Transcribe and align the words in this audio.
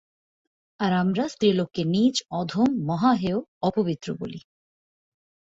আর 0.79 0.91
আমরা 0.93 1.23
স্ত্রীলোককে 1.27 1.81
নীচ, 1.85 2.15
অধম, 2.31 2.69
মহা 2.87 3.11
হেয়, 3.13 3.39
অপবিত্র 3.61 4.07
বলি। 4.19 4.39